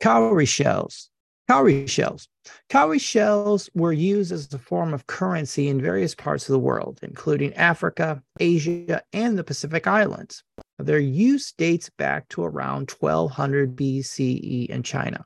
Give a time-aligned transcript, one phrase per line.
[0.00, 1.10] Cowrie shells.
[1.48, 2.28] Cowrie shells.
[2.68, 7.00] Cowrie shells were used as a form of currency in various parts of the world,
[7.02, 10.44] including Africa, Asia, and the Pacific Islands.
[10.78, 15.24] Their use dates back to around 1200 BCE in China.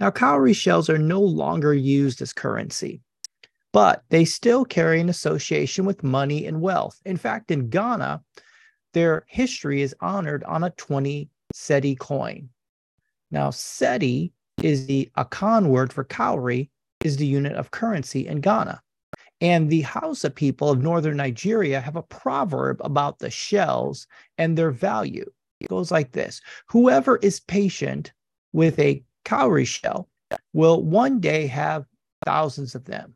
[0.00, 3.02] Now, cowrie shells are no longer used as currency,
[3.72, 6.98] but they still carry an association with money and wealth.
[7.04, 8.22] In fact, in Ghana,
[8.94, 12.48] their history is honored on a 20 cedi coin.
[13.30, 14.32] Now, cedi
[14.62, 16.70] is the Akan word for cowrie,
[17.04, 18.80] is the unit of currency in Ghana.
[19.40, 24.70] And the Hausa people of northern Nigeria have a proverb about the shells and their
[24.70, 25.24] value.
[25.60, 28.12] It goes like this Whoever is patient
[28.52, 30.08] with a cowrie shell
[30.52, 31.86] will one day have
[32.24, 33.14] thousands of them.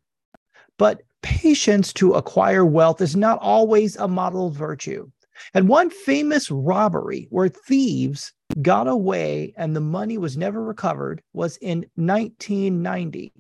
[0.79, 5.11] But patience to acquire wealth is not always a model virtue.
[5.53, 11.57] And one famous robbery where thieves got away and the money was never recovered was
[11.59, 13.33] in 1990.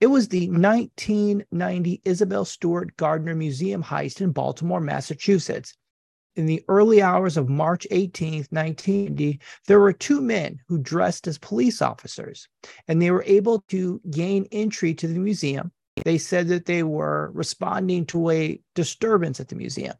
[0.00, 5.74] It was the 1990 Isabella Stewart Gardner Museum heist in Baltimore, Massachusetts.
[6.36, 11.38] In the early hours of March 18, 1990, there were two men who dressed as
[11.38, 12.46] police officers,
[12.86, 15.72] and they were able to gain entry to the museum.
[16.04, 19.96] They said that they were responding to a disturbance at the museum.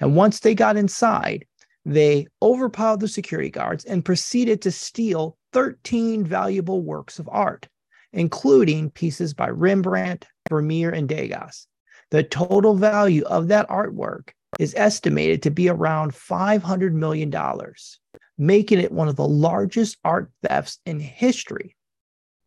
[0.00, 1.44] And once they got inside,
[1.84, 7.68] they overpowered the security guards and proceeded to steal 13 valuable works of art,
[8.12, 11.66] including pieces by Rembrandt, Vermeer, and Degas.
[12.10, 17.34] The total value of that artwork is estimated to be around $500 million,
[18.38, 21.74] making it one of the largest art thefts in history.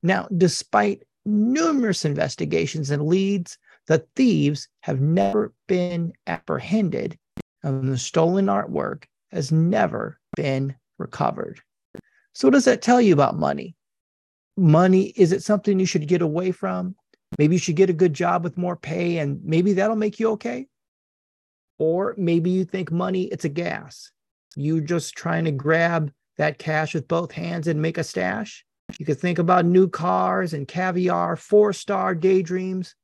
[0.03, 7.17] Now, despite numerous investigations and leads, the thieves have never been apprehended,
[7.63, 11.59] and the stolen artwork has never been recovered.
[12.33, 13.75] So, what does that tell you about money?
[14.57, 16.95] Money, is it something you should get away from?
[17.37, 20.29] Maybe you should get a good job with more pay, and maybe that'll make you
[20.31, 20.67] okay.
[21.77, 24.11] Or maybe you think money, it's a gas.
[24.55, 28.65] You're just trying to grab that cash with both hands and make a stash.
[28.99, 32.95] You could think about new cars and caviar, four star daydreams.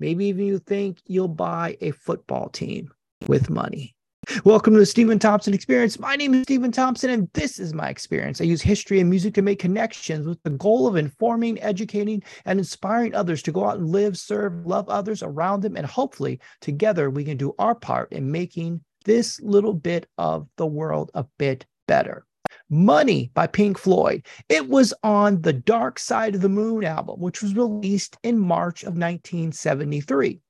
[0.00, 2.92] Maybe even you think you'll buy a football team
[3.26, 3.94] with money.
[4.44, 5.98] Welcome to the Steven Thompson Experience.
[5.98, 8.42] My name is Steven Thompson, and this is my experience.
[8.42, 12.58] I use history and music to make connections with the goal of informing, educating, and
[12.58, 15.78] inspiring others to go out and live, serve, love others around them.
[15.78, 20.66] And hopefully, together, we can do our part in making this little bit of the
[20.66, 22.26] world a bit better.
[22.68, 24.26] Money by Pink Floyd.
[24.50, 28.82] It was on the Dark Side of the Moon album, which was released in March
[28.82, 30.42] of 1973.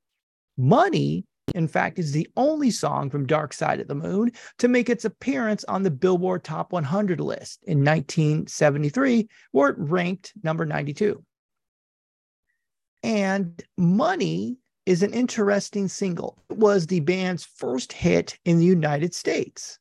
[0.57, 1.25] Money
[1.55, 5.05] in fact, is the only song from Dark Side of the Moon to make its
[5.05, 11.23] appearance on the Billboard Top 100 list in 1973, where it ranked number 92.
[13.03, 16.39] And Money is an interesting single.
[16.51, 19.79] It was the band's first hit in the United States,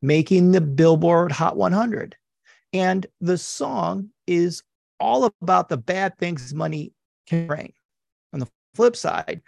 [0.00, 2.16] making the Billboard Hot 100.
[2.72, 4.62] And the song is
[5.00, 6.92] all about the bad things money
[7.26, 7.72] can bring.
[8.32, 9.42] On the flip side,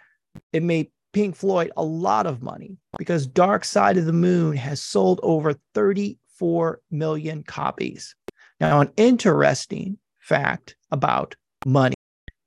[0.51, 4.81] it made Pink Floyd a lot of money because Dark Side of the Moon has
[4.81, 8.15] sold over 34 million copies.
[8.59, 11.35] Now, an interesting fact about
[11.65, 11.95] money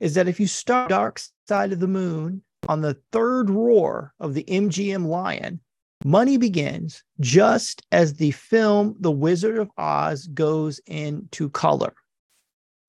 [0.01, 4.35] is that if you start Dark Side of the Moon on the third roar of
[4.35, 5.61] the MGM Lion,
[6.05, 11.95] money begins just as the film The Wizard of Oz goes into color.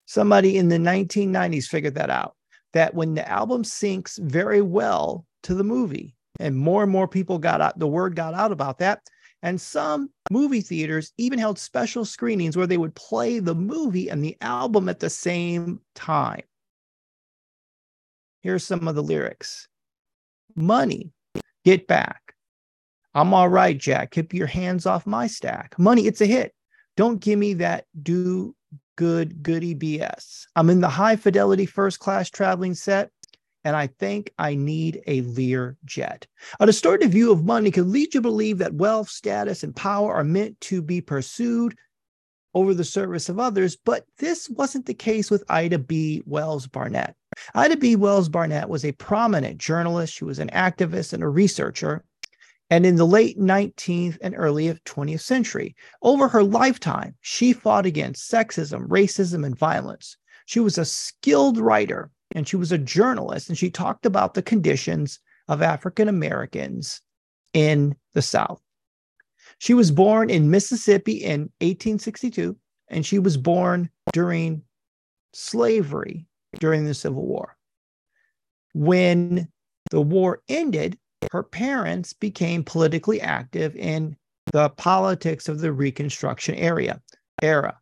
[0.08, 2.36] Somebody in the 1990s figured that out
[2.74, 6.14] that when the album syncs very well to the movie.
[6.40, 9.02] And more and more people got out, the word got out about that.
[9.42, 14.24] And some movie theaters even held special screenings where they would play the movie and
[14.24, 16.44] the album at the same time.
[18.42, 19.68] Here's some of the lyrics
[20.56, 21.12] Money,
[21.64, 22.34] get back.
[23.14, 24.12] I'm all right, Jack.
[24.12, 25.78] Keep your hands off my stack.
[25.80, 26.54] Money, it's a hit.
[26.98, 28.56] Don't give me that do
[28.96, 30.46] good goody BS.
[30.56, 33.12] I'm in the high fidelity first class traveling set
[33.68, 36.26] and I think I need a Lear jet.
[36.62, 40.14] A distorted view of money can lead you to believe that wealth, status, and power
[40.14, 41.78] are meant to be pursued
[42.54, 46.24] over the service of others, but this wasn't the case with Ida B.
[46.26, 47.18] Wells Barnett.
[47.56, 47.98] Ida B.
[47.98, 52.06] Wells Barnett was a prominent journalist, she was an activist and a researcher.
[52.70, 58.32] And in the late 19th and early 20th century, over her lifetime, she fought against
[58.32, 60.16] sexism, racism, and violence.
[60.46, 64.44] She was a skilled writer and she was a journalist and she talked about the
[64.44, 67.02] conditions of African Americans
[67.56, 68.62] in the South.
[69.58, 72.56] She was born in Mississippi in 1862
[72.90, 74.62] and she was born during
[75.34, 76.28] slavery
[76.60, 77.58] during the Civil War.
[78.76, 79.48] When
[79.90, 80.96] the war ended,
[81.32, 84.16] her parents became politically active in
[84.52, 87.02] the politics of the Reconstruction area
[87.42, 87.80] era.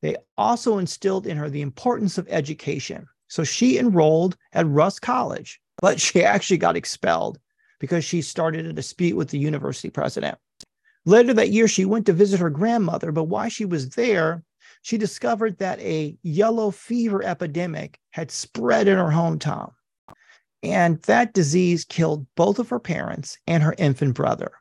[0.00, 3.06] They also instilled in her the importance of education.
[3.32, 7.38] So she enrolled at Rust College, but she actually got expelled
[7.80, 10.36] because she started a dispute with the university president.
[11.06, 14.44] Later that year, she went to visit her grandmother, but while she was there,
[14.82, 19.72] she discovered that a yellow fever epidemic had spread in her hometown.
[20.62, 24.52] And that disease killed both of her parents and her infant brother.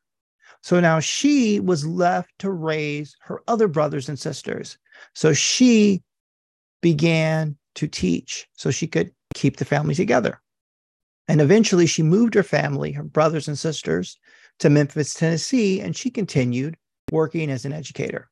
[0.63, 4.77] So now she was left to raise her other brothers and sisters.
[5.13, 6.03] So she
[6.81, 10.41] began to teach so she could keep the family together.
[11.27, 14.17] And eventually she moved her family, her brothers and sisters,
[14.59, 16.77] to Memphis, Tennessee, and she continued
[17.11, 18.29] working as an educator.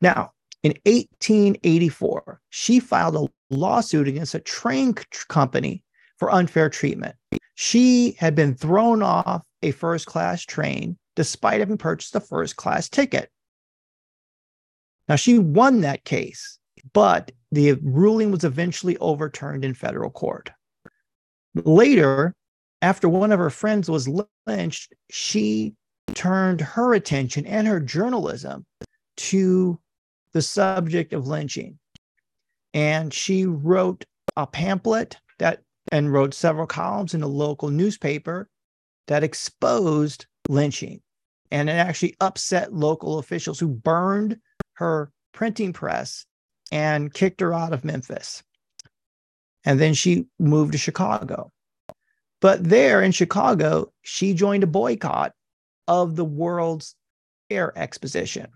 [0.00, 0.32] Now,
[0.62, 4.94] in 1884, she filed a lawsuit against a train
[5.28, 5.82] company
[6.18, 7.14] for unfair treatment.
[7.54, 12.88] She had been thrown off a first class train despite having purchased a first class
[12.88, 13.30] ticket.
[15.08, 16.58] Now, she won that case,
[16.92, 20.50] but the ruling was eventually overturned in federal court.
[21.54, 22.34] Later,
[22.82, 24.08] after one of her friends was
[24.46, 25.74] lynched, she
[26.14, 28.66] turned her attention and her journalism
[29.16, 29.78] to
[30.32, 31.78] the subject of lynching.
[32.74, 34.04] And she wrote
[34.36, 35.62] a pamphlet that
[35.92, 38.48] and wrote several columns in a local newspaper
[39.06, 41.00] that exposed lynching.
[41.50, 44.38] And it actually upset local officials who burned
[44.74, 46.26] her printing press
[46.72, 48.42] and kicked her out of Memphis.
[49.64, 51.52] And then she moved to Chicago.
[52.40, 55.32] But there in Chicago, she joined a boycott
[55.88, 56.94] of the World's
[57.48, 58.48] Fair Exposition.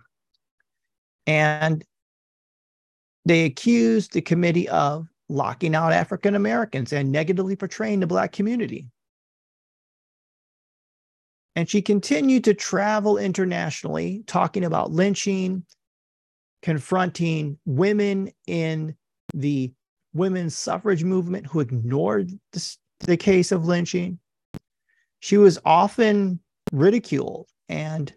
[1.27, 1.85] And
[3.25, 8.89] they accused the committee of locking out African Americans and negatively portraying the Black community.
[11.57, 15.65] And she continued to travel internationally, talking about lynching,
[16.63, 18.95] confronting women in
[19.35, 19.73] the
[20.13, 24.19] women's suffrage movement who ignored the, the case of lynching.
[25.21, 26.41] She was often
[26.73, 28.13] ridiculed and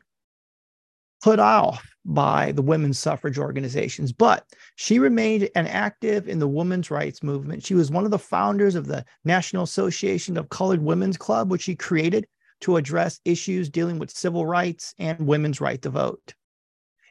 [1.21, 4.45] put off by the women's suffrage organizations, but
[4.75, 7.65] she remained an active in the women's rights movement.
[7.65, 11.61] She was one of the founders of the National Association of Colored Women's Club, which
[11.61, 12.27] she created
[12.61, 16.33] to address issues dealing with civil rights and women's right to vote.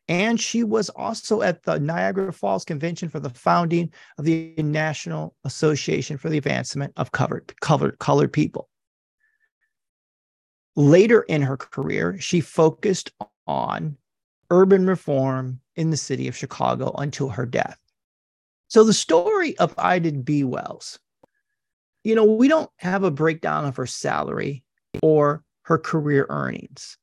[0.08, 5.34] And she was also at the Niagara Falls Convention for the founding of the National
[5.44, 8.68] Association for the Advancement of Covered, Colored, Colored People.
[10.74, 13.12] Later in her career, she focused
[13.46, 13.96] on
[14.50, 17.78] urban reform in the city of Chicago until her death.
[18.68, 20.44] So the story of Ida B.
[20.44, 20.98] Wells,
[22.04, 24.64] you know, we don't have a breakdown of her salary
[25.02, 26.98] or her career earnings,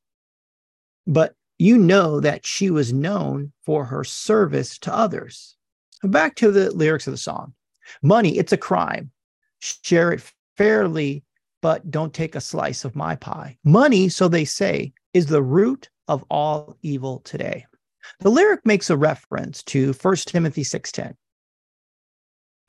[1.07, 5.55] but you know that she was known for her service to others.
[6.01, 7.53] Back to the lyrics of the song
[8.01, 9.11] Money, it's a crime.
[9.59, 10.23] Share it
[10.57, 11.23] fairly,
[11.61, 13.57] but don't take a slice of my pie.
[13.63, 17.65] Money, so they say, is the root of all evil today.
[18.19, 21.15] The lyric makes a reference to 1 Timothy 6:10.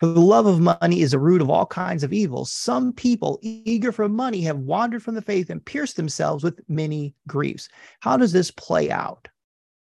[0.01, 2.47] For the love of money is the root of all kinds of evil.
[2.47, 7.15] Some people eager for money have wandered from the faith and pierced themselves with many
[7.29, 7.69] griefs.
[8.01, 9.29] How does this play out?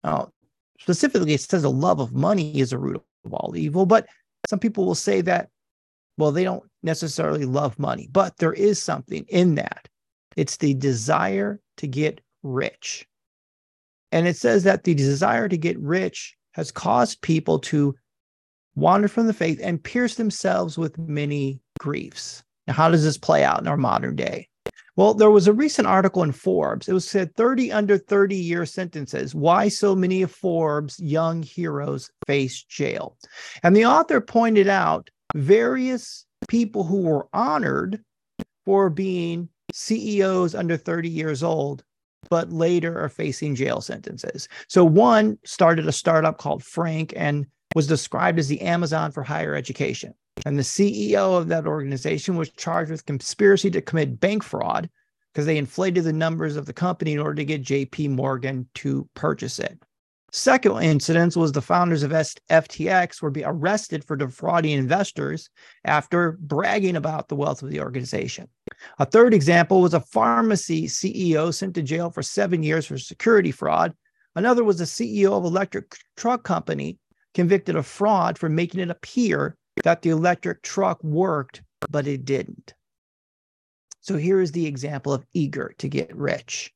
[0.03, 0.33] Now,
[0.81, 4.07] specifically, it says the love of money is the root of all evil, but
[4.49, 5.49] some people will say that,
[6.17, 9.87] well, they don't necessarily love money, but there is something in that.
[10.35, 13.07] It's the desire to get rich.
[14.11, 17.95] And it says that the desire to get rich has caused people to
[18.75, 22.43] wander from the faith and pierced themselves with many griefs.
[22.67, 24.47] Now, how does this play out in our modern day?
[24.95, 26.89] Well, there was a recent article in Forbes.
[26.89, 29.33] It was said 30 under 30 year sentences.
[29.33, 33.17] Why so many of Forbes' young heroes face jail?
[33.63, 38.03] And the author pointed out various people who were honored
[38.65, 41.83] for being CEOs under 30 years old
[42.29, 44.47] but later are facing jail sentences.
[44.67, 49.55] So one started a startup called Frank and was described as the Amazon for higher
[49.55, 50.13] education.
[50.45, 54.89] And the CEO of that organization was charged with conspiracy to commit bank fraud
[55.33, 59.07] because they inflated the numbers of the company in order to get JP Morgan to
[59.13, 59.77] purchase it.
[60.31, 65.49] Second incident was the founders of FTX were arrested for defrauding investors
[65.85, 68.47] after bragging about the wealth of the organization.
[68.99, 73.51] A third example was a pharmacy CEO sent to jail for seven years for security
[73.51, 73.95] fraud.
[74.35, 76.99] Another was the CEO of electric truck company
[77.33, 82.73] convicted of fraud for making it appear that the electric truck worked, but it didn't.
[84.01, 86.73] So here is the example of eager to get rich.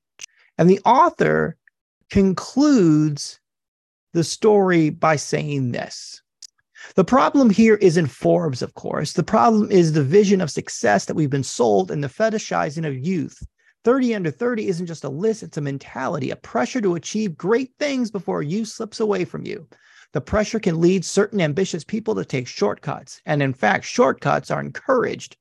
[0.57, 1.57] And the author
[2.09, 3.39] concludes
[4.13, 6.21] the story by saying this.
[6.95, 9.13] The problem here isn't Forbes, of course.
[9.13, 13.05] The problem is the vision of success that we've been sold and the fetishizing of
[13.05, 13.41] youth.
[13.83, 17.71] 30 under 30 isn't just a list, it's a mentality, a pressure to achieve great
[17.79, 19.67] things before youth slips away from you.
[20.13, 23.21] The pressure can lead certain ambitious people to take shortcuts.
[23.25, 25.37] And in fact, shortcuts are encouraged.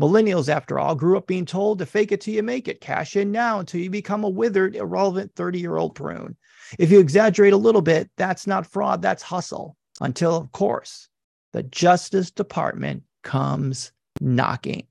[0.00, 3.16] Millennials, after all, grew up being told to fake it till you make it, cash
[3.16, 6.36] in now until you become a withered, irrelevant 30 year old prune.
[6.78, 9.76] If you exaggerate a little bit, that's not fraud, that's hustle.
[10.00, 11.08] Until, of course,
[11.52, 14.86] the Justice Department comes knocking.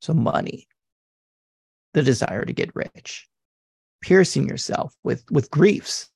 [0.00, 0.66] So, money,
[1.92, 3.28] the desire to get rich,
[4.00, 6.10] piercing yourself with, with griefs.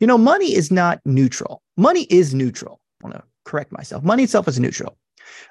[0.00, 1.62] You know, money is not neutral.
[1.76, 2.80] Money is neutral.
[3.02, 4.04] I want to correct myself.
[4.04, 4.96] Money itself is neutral.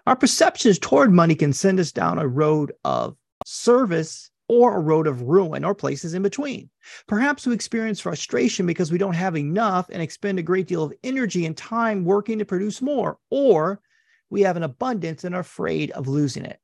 [0.05, 5.07] Our perceptions toward money can send us down a road of service or a road
[5.07, 6.69] of ruin or places in between.
[7.07, 10.93] Perhaps we experience frustration because we don't have enough and expend a great deal of
[11.03, 13.81] energy and time working to produce more, or
[14.29, 16.59] we have an abundance and are afraid of losing it.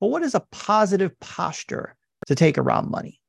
[0.00, 1.96] But what is a positive posture
[2.26, 3.20] to take around money?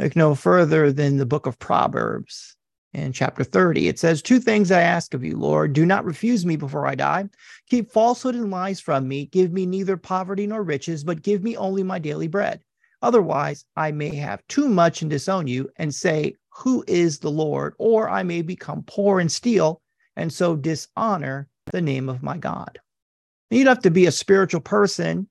[0.00, 2.56] Look no further than the book of Proverbs
[2.94, 3.86] in chapter 30.
[3.86, 5.74] It says, Two things I ask of you, Lord.
[5.74, 7.28] Do not refuse me before I die.
[7.68, 9.26] Keep falsehood and lies from me.
[9.26, 12.62] Give me neither poverty nor riches, but give me only my daily bread.
[13.02, 17.74] Otherwise, I may have too much and disown you and say, Who is the Lord?
[17.76, 19.82] Or I may become poor and steal
[20.16, 22.78] and so dishonor the name of my God.
[23.50, 25.28] You'd have to be a spiritual person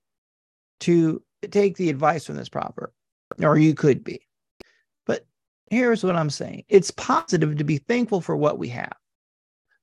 [0.81, 2.91] to take the advice from this proverb,
[3.41, 4.21] or you could be
[5.69, 8.95] here's what I'm saying it's positive to be thankful for what we have,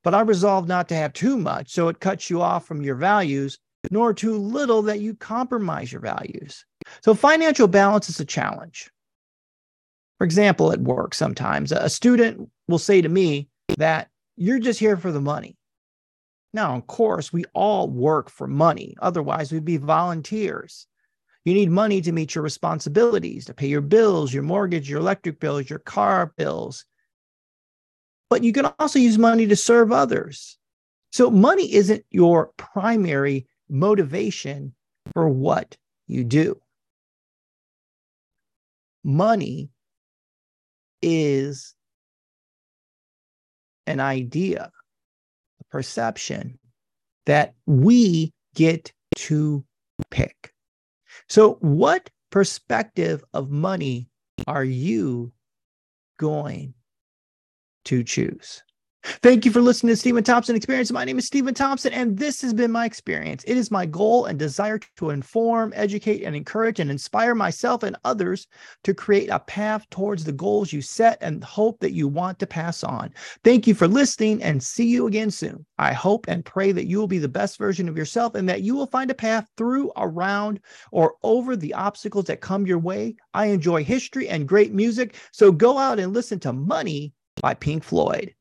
[0.05, 2.97] but I resolve not to have too much so it cuts you off from your
[2.97, 3.59] values,
[3.91, 6.65] nor too little that you compromise your values.
[7.03, 8.91] So, financial balance is a challenge.
[10.19, 14.97] For example, at work, sometimes a student will say to me that you're just here
[14.97, 15.57] for the money.
[16.53, 18.95] Now, of course, we all work for money.
[19.03, 20.87] Otherwise, we'd be volunteers.
[21.47, 25.39] You need money to meet your responsibilities, to pay your bills, your mortgage, your electric
[25.39, 26.85] bills, your car bills.
[28.29, 30.59] But you can also use money to serve others.
[31.13, 34.75] So, money isn't your primary motivation
[35.15, 35.77] for what
[36.09, 36.61] you do.
[39.05, 39.71] Money
[41.01, 41.77] is
[43.87, 44.73] an idea,
[45.61, 46.59] a perception
[47.27, 49.65] that we get to
[50.11, 50.53] pick.
[51.29, 54.09] So, what perspective of money
[54.47, 55.33] are you
[56.19, 56.75] going
[57.85, 58.63] to choose?
[59.23, 60.91] Thank you for listening to Steven Thompson Experience.
[60.91, 63.45] My name is Steven Thompson, and this has been my experience.
[63.47, 67.97] It is my goal and desire to inform, educate, and encourage and inspire myself and
[68.05, 68.49] others
[68.83, 72.49] to create a path towards the goals you set and hope that you want to
[72.49, 73.15] pass on.
[73.45, 75.65] Thank you for listening and see you again soon.
[75.79, 78.63] I hope and pray that you will be the best version of yourself and that
[78.63, 80.59] you will find a path through, around,
[80.91, 83.15] or over the obstacles that come your way.
[83.35, 87.85] I enjoy history and great music, so go out and listen to Money by Pink
[87.85, 88.35] Floyd.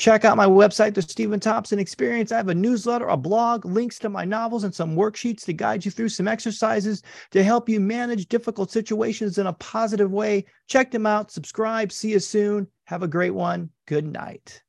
[0.00, 2.32] Check out my website, The Steven Thompson Experience.
[2.32, 5.84] I have a newsletter, a blog, links to my novels, and some worksheets to guide
[5.84, 7.02] you through some exercises
[7.32, 10.46] to help you manage difficult situations in a positive way.
[10.68, 11.92] Check them out, subscribe.
[11.92, 12.66] See you soon.
[12.84, 13.68] Have a great one.
[13.86, 14.62] Good night.